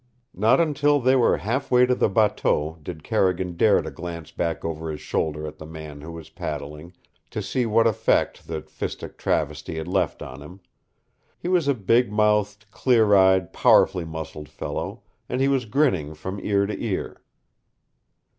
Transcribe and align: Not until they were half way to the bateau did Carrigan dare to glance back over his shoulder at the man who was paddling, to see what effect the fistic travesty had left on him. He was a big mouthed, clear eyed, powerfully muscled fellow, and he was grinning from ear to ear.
Not 0.33 0.59
until 0.59 0.99
they 0.99 1.15
were 1.15 1.37
half 1.37 1.69
way 1.69 1.85
to 1.85 1.93
the 1.93 2.09
bateau 2.09 2.79
did 2.81 3.03
Carrigan 3.03 3.55
dare 3.55 3.83
to 3.83 3.91
glance 3.91 4.31
back 4.31 4.65
over 4.65 4.89
his 4.89 4.99
shoulder 4.99 5.45
at 5.45 5.59
the 5.59 5.65
man 5.67 6.01
who 6.01 6.11
was 6.11 6.31
paddling, 6.31 6.93
to 7.29 7.39
see 7.39 7.67
what 7.67 7.85
effect 7.85 8.47
the 8.47 8.63
fistic 8.63 9.15
travesty 9.19 9.75
had 9.77 9.87
left 9.87 10.23
on 10.23 10.41
him. 10.41 10.59
He 11.37 11.47
was 11.49 11.67
a 11.67 11.75
big 11.75 12.11
mouthed, 12.11 12.65
clear 12.71 13.13
eyed, 13.13 13.53
powerfully 13.53 14.05
muscled 14.05 14.49
fellow, 14.49 15.03
and 15.29 15.39
he 15.39 15.47
was 15.47 15.65
grinning 15.65 16.15
from 16.15 16.39
ear 16.39 16.65
to 16.65 16.75
ear. 16.83 17.21